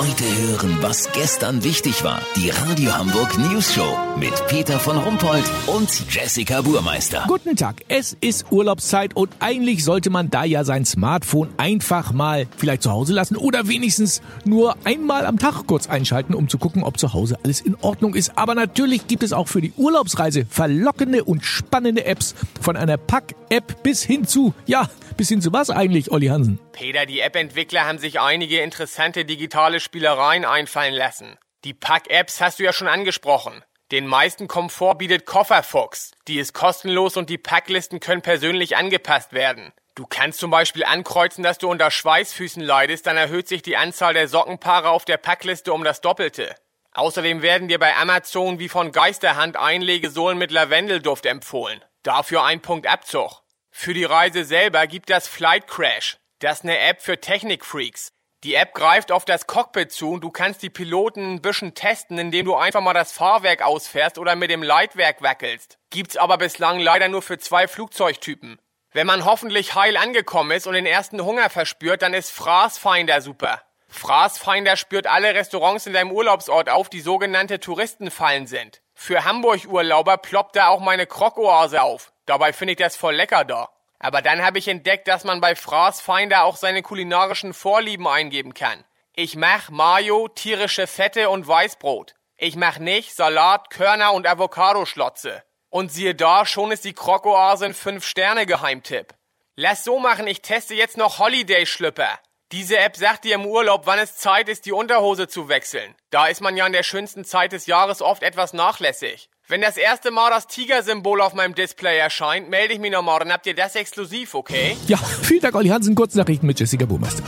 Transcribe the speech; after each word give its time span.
Heute 0.00 0.24
hören, 0.24 0.78
was 0.80 1.12
gestern 1.12 1.62
wichtig 1.62 2.02
war. 2.04 2.22
Die 2.34 2.48
Radio 2.48 2.96
Hamburg 2.96 3.36
News 3.36 3.74
Show 3.74 3.98
mit 4.18 4.32
Peter 4.46 4.80
von 4.80 4.96
Rumpold 4.96 5.44
und 5.66 5.90
Jessica 6.08 6.62
Burmeister. 6.62 7.24
Guten 7.28 7.54
Tag, 7.54 7.82
es 7.88 8.16
ist 8.18 8.50
Urlaubszeit 8.50 9.14
und 9.14 9.28
eigentlich 9.40 9.84
sollte 9.84 10.08
man 10.08 10.30
da 10.30 10.44
ja 10.44 10.64
sein 10.64 10.86
Smartphone 10.86 11.50
einfach 11.58 12.14
mal 12.14 12.46
vielleicht 12.56 12.82
zu 12.82 12.90
Hause 12.90 13.12
lassen 13.12 13.36
oder 13.36 13.68
wenigstens 13.68 14.22
nur 14.46 14.74
einmal 14.84 15.26
am 15.26 15.38
Tag 15.38 15.66
kurz 15.66 15.86
einschalten, 15.86 16.32
um 16.32 16.48
zu 16.48 16.56
gucken, 16.56 16.82
ob 16.82 16.98
zu 16.98 17.12
Hause 17.12 17.36
alles 17.44 17.60
in 17.60 17.76
Ordnung 17.82 18.14
ist. 18.14 18.38
Aber 18.38 18.54
natürlich 18.54 19.06
gibt 19.06 19.22
es 19.22 19.34
auch 19.34 19.48
für 19.48 19.60
die 19.60 19.74
Urlaubsreise 19.76 20.46
verlockende 20.48 21.24
und 21.24 21.44
spannende 21.44 22.06
Apps 22.06 22.34
von 22.62 22.74
einer 22.74 22.96
Pack-App 22.96 23.82
bis 23.82 24.02
hin 24.02 24.26
zu, 24.26 24.54
ja, 24.64 24.88
bis 25.18 25.28
hin 25.28 25.42
zu 25.42 25.52
was 25.52 25.68
eigentlich, 25.68 26.10
Olli 26.10 26.28
Hansen? 26.28 26.58
Peter, 26.80 27.04
die 27.04 27.20
App-Entwickler 27.20 27.84
haben 27.84 27.98
sich 27.98 28.20
einige 28.20 28.62
interessante 28.62 29.26
digitale 29.26 29.80
Spielereien 29.80 30.46
einfallen 30.46 30.94
lassen. 30.94 31.36
Die 31.62 31.74
Pack-Apps 31.74 32.40
hast 32.40 32.58
du 32.58 32.62
ja 32.62 32.72
schon 32.72 32.88
angesprochen. 32.88 33.62
Den 33.92 34.06
meisten 34.06 34.48
Komfort 34.48 34.94
bietet 34.94 35.26
Kofferfuchs. 35.26 36.12
Die 36.26 36.38
ist 36.38 36.54
kostenlos 36.54 37.18
und 37.18 37.28
die 37.28 37.36
Packlisten 37.36 38.00
können 38.00 38.22
persönlich 38.22 38.78
angepasst 38.78 39.34
werden. 39.34 39.74
Du 39.94 40.06
kannst 40.06 40.38
zum 40.38 40.50
Beispiel 40.50 40.82
ankreuzen, 40.82 41.44
dass 41.44 41.58
du 41.58 41.68
unter 41.68 41.90
Schweißfüßen 41.90 42.62
leidest, 42.62 43.06
dann 43.06 43.18
erhöht 43.18 43.46
sich 43.46 43.60
die 43.60 43.76
Anzahl 43.76 44.14
der 44.14 44.26
Sockenpaare 44.26 44.88
auf 44.88 45.04
der 45.04 45.18
Packliste 45.18 45.74
um 45.74 45.84
das 45.84 46.00
Doppelte. 46.00 46.54
Außerdem 46.94 47.42
werden 47.42 47.68
dir 47.68 47.78
bei 47.78 47.94
Amazon 47.94 48.58
wie 48.58 48.70
von 48.70 48.90
Geisterhand 48.90 49.58
Einlegesohlen 49.58 50.38
mit 50.38 50.50
Lavendelduft 50.50 51.26
empfohlen. 51.26 51.84
Dafür 52.04 52.44
ein 52.44 52.62
Punkt 52.62 52.86
Abzug. 52.86 53.42
Für 53.70 53.92
die 53.92 54.04
Reise 54.04 54.46
selber 54.46 54.86
gibt 54.86 55.10
das 55.10 55.28
Flight 55.28 55.66
Crash. 55.66 56.16
Das 56.40 56.60
ist 56.60 56.64
eine 56.64 56.78
App 56.78 57.02
für 57.02 57.20
Technikfreaks. 57.20 58.12
Die 58.44 58.54
App 58.54 58.72
greift 58.72 59.12
auf 59.12 59.26
das 59.26 59.46
Cockpit 59.46 59.92
zu 59.92 60.12
und 60.12 60.22
du 60.22 60.30
kannst 60.30 60.62
die 60.62 60.70
Piloten 60.70 61.34
ein 61.34 61.42
bisschen 61.42 61.74
testen, 61.74 62.16
indem 62.16 62.46
du 62.46 62.54
einfach 62.54 62.80
mal 62.80 62.94
das 62.94 63.12
Fahrwerk 63.12 63.60
ausfährst 63.60 64.16
oder 64.16 64.34
mit 64.36 64.50
dem 64.50 64.62
Leitwerk 64.62 65.20
wackelst. 65.20 65.78
Gibt's 65.90 66.16
aber 66.16 66.38
bislang 66.38 66.80
leider 66.80 67.08
nur 67.08 67.20
für 67.20 67.36
zwei 67.36 67.68
Flugzeugtypen. 67.68 68.58
Wenn 68.92 69.06
man 69.06 69.26
hoffentlich 69.26 69.74
heil 69.74 69.98
angekommen 69.98 70.52
ist 70.52 70.66
und 70.66 70.72
den 70.72 70.86
ersten 70.86 71.22
Hunger 71.22 71.50
verspürt, 71.50 72.00
dann 72.00 72.14
ist 72.14 72.30
Fraßfinder 72.30 73.20
super. 73.20 73.60
Fraßfinder 73.88 74.76
spürt 74.76 75.06
alle 75.06 75.34
Restaurants 75.34 75.86
in 75.86 75.92
deinem 75.92 76.10
Urlaubsort 76.10 76.70
auf, 76.70 76.88
die 76.88 77.00
sogenannte 77.00 77.60
Touristenfallen 77.60 78.46
sind. 78.46 78.80
Für 78.94 79.26
Hamburg-Urlauber 79.26 80.16
ploppt 80.16 80.56
da 80.56 80.68
auch 80.68 80.80
meine 80.80 81.06
Krokoase 81.06 81.82
auf. 81.82 82.14
Dabei 82.24 82.54
finde 82.54 82.72
ich 82.72 82.78
das 82.78 82.96
voll 82.96 83.16
lecker 83.16 83.44
da. 83.44 83.68
Aber 84.00 84.22
dann 84.22 84.42
habe 84.42 84.58
ich 84.58 84.66
entdeckt, 84.66 85.06
dass 85.06 85.24
man 85.24 85.40
bei 85.40 85.54
Fraßfinder 85.54 86.44
auch 86.44 86.56
seine 86.56 86.82
kulinarischen 86.82 87.54
Vorlieben 87.54 88.08
eingeben 88.08 88.54
kann. 88.54 88.84
Ich 89.14 89.36
mach 89.36 89.68
Mayo, 89.68 90.26
tierische 90.28 90.86
Fette 90.86 91.28
und 91.28 91.46
Weißbrot. 91.46 92.14
Ich 92.38 92.56
mach 92.56 92.78
nicht 92.78 93.14
Salat, 93.14 93.68
Körner 93.68 94.14
und 94.14 94.26
Avocadoschlotze. 94.26 95.44
Und 95.68 95.92
siehe 95.92 96.14
da, 96.14 96.46
schon 96.46 96.72
ist 96.72 96.86
die 96.86 96.94
Krokoase 96.94 97.66
ein 97.66 97.74
5-Sterne-Geheimtipp. 97.74 99.14
Lass 99.54 99.84
so 99.84 99.98
machen, 99.98 100.26
ich 100.26 100.40
teste 100.40 100.74
jetzt 100.74 100.96
noch 100.96 101.18
Holiday-Schlüpper. 101.18 102.18
Diese 102.52 102.78
App 102.78 102.96
sagt 102.96 103.24
dir 103.24 103.34
im 103.34 103.46
Urlaub, 103.46 103.82
wann 103.84 103.98
es 103.98 104.16
Zeit 104.16 104.48
ist, 104.48 104.64
die 104.64 104.72
Unterhose 104.72 105.28
zu 105.28 105.48
wechseln. 105.48 105.94
Da 106.08 106.26
ist 106.26 106.40
man 106.40 106.56
ja 106.56 106.66
in 106.66 106.72
der 106.72 106.82
schönsten 106.82 107.24
Zeit 107.24 107.52
des 107.52 107.66
Jahres 107.66 108.00
oft 108.00 108.22
etwas 108.22 108.54
nachlässig. 108.54 109.28
Wenn 109.50 109.62
das 109.62 109.76
erste 109.76 110.12
Mal 110.12 110.30
das 110.30 110.46
Tiger-Symbol 110.46 111.20
auf 111.20 111.34
meinem 111.34 111.56
Display 111.56 111.98
erscheint, 111.98 112.48
melde 112.50 112.74
ich 112.74 112.78
mich 112.78 112.92
nochmal, 112.92 113.18
dann 113.18 113.32
habt 113.32 113.46
ihr 113.46 113.54
das 113.56 113.74
exklusiv, 113.74 114.36
okay? 114.36 114.76
Ja, 114.86 114.96
vielen 114.96 115.40
Dank, 115.40 115.56
Olli 115.56 115.70
Hansen. 115.70 115.96
Kurznachrichten 115.96 116.46
mit 116.46 116.60
Jessica 116.60 116.86
Burmeister. 116.86 117.24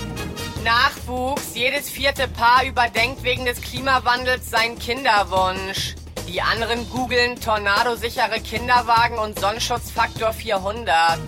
Nachwuchs. 0.62 1.56
Jedes 1.56 1.90
vierte 1.90 2.28
Paar 2.28 2.64
überdenkt 2.64 3.24
wegen 3.24 3.44
des 3.44 3.60
Klimawandels 3.60 4.48
seinen 4.48 4.78
Kinderwunsch. 4.78 5.96
Die 6.28 6.40
anderen 6.40 6.88
googeln 6.90 7.40
tornadosichere 7.40 8.38
Kinderwagen 8.40 9.18
und 9.18 9.36
Sonnenschutzfaktor 9.40 10.32
400. 10.32 11.18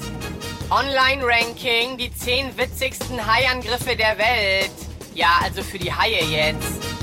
Online-Ranking, 0.71 1.99
die 1.99 2.15
10 2.15 2.57
witzigsten 2.57 3.27
Haiangriffe 3.27 3.97
der 3.97 4.17
Welt. 4.17 4.71
Ja, 5.13 5.41
also 5.43 5.65
für 5.65 5.81
die 5.81 5.93
Haie 5.93 6.23
jetzt. 6.25 6.94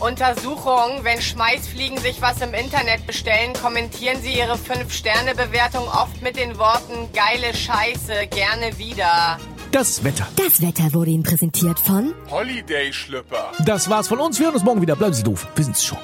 Untersuchung, 0.00 1.00
wenn 1.02 1.20
Schmeißfliegen 1.20 1.98
sich 1.98 2.20
was 2.22 2.40
im 2.40 2.54
Internet 2.54 3.06
bestellen, 3.06 3.52
kommentieren 3.52 4.20
sie 4.22 4.32
ihre 4.32 4.54
5-Sterne-Bewertung 4.54 5.86
oft 5.88 6.22
mit 6.22 6.36
den 6.36 6.58
Worten 6.58 7.12
geile 7.12 7.54
Scheiße, 7.54 8.26
gerne 8.28 8.78
wieder. 8.78 9.38
Das 9.72 10.02
Wetter. 10.02 10.26
Das 10.36 10.60
Wetter 10.60 10.92
wurde 10.94 11.10
Ihnen 11.10 11.22
präsentiert 11.22 11.78
von 11.78 12.12
Holiday-Schlüpper. 12.30 13.52
Das 13.64 13.88
war's 13.88 14.08
von 14.08 14.18
uns. 14.18 14.38
Wir 14.38 14.46
hören 14.46 14.54
uns 14.54 14.64
morgen 14.64 14.82
wieder. 14.82 14.96
Bleiben 14.96 15.14
Sie 15.14 15.22
doof. 15.22 15.46
Wir 15.54 15.64
sind's 15.64 15.84
schon. 15.84 15.98